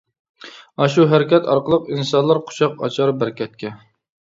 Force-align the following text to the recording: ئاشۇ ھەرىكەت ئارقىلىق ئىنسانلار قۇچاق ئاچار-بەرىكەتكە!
ئاشۇ 0.85 1.05
ھەرىكەت 1.11 1.51
ئارقىلىق 1.53 1.95
ئىنسانلار 1.95 2.43
قۇچاق 2.51 2.87
ئاچار-بەرىكەتكە! 2.87 3.79